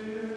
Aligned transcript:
Amen. 0.00 0.27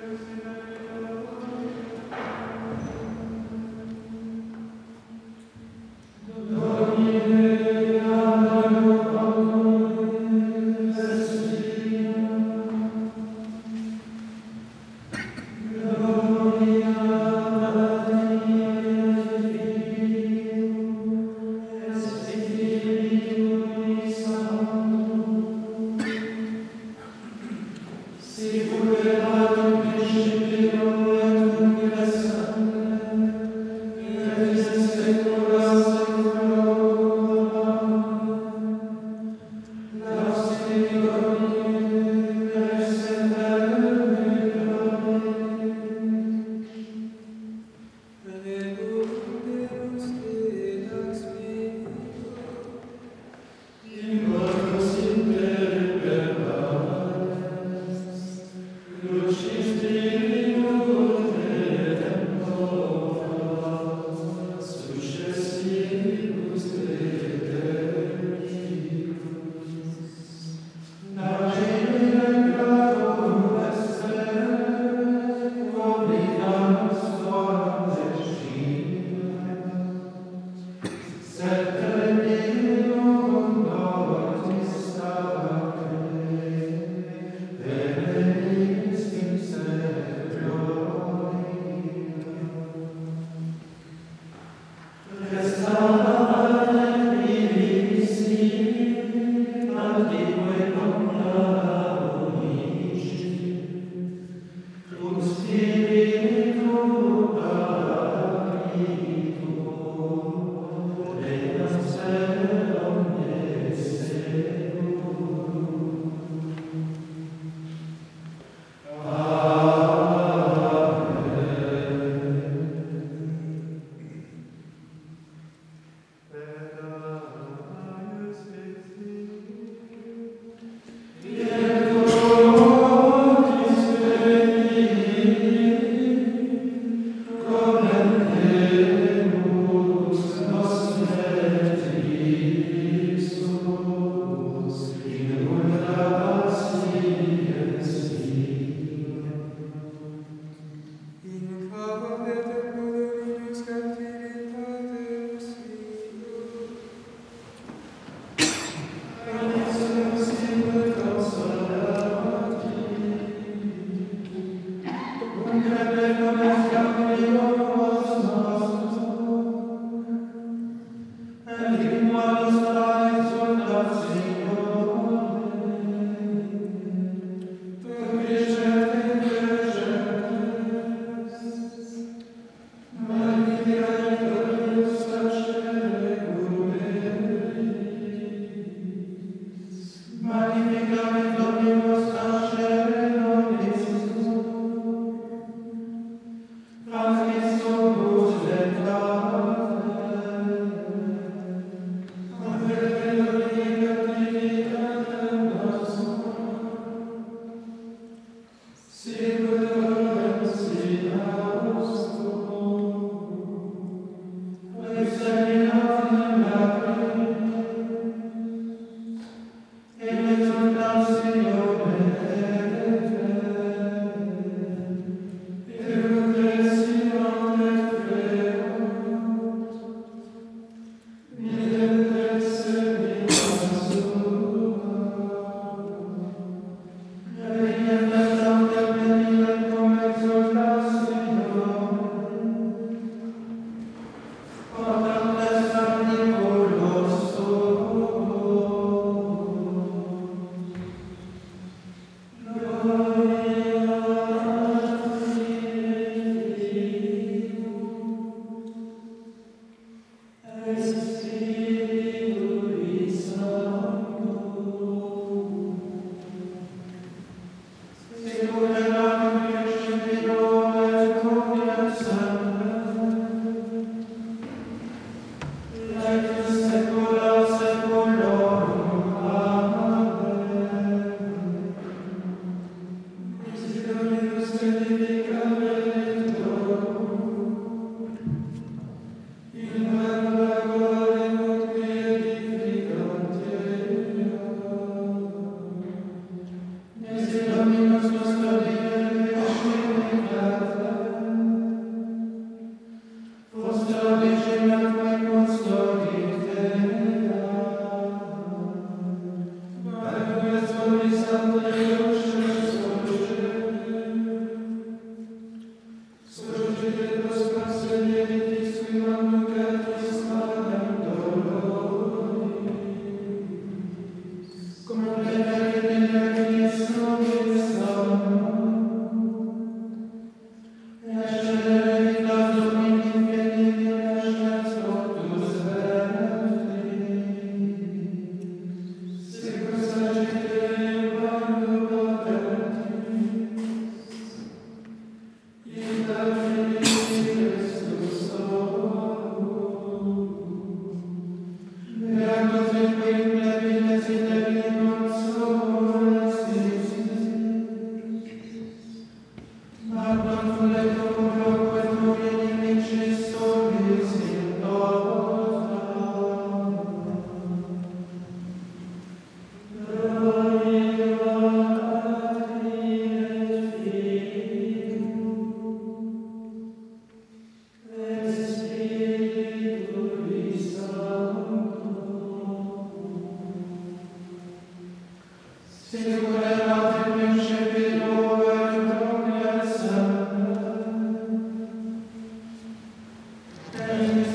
Lavora 393.73 394.30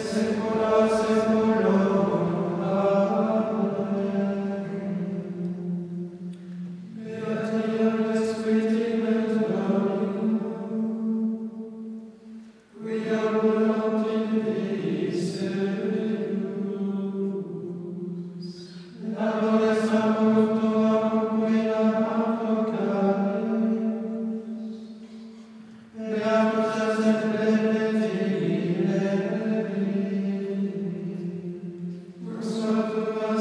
Santa 32.77 33.36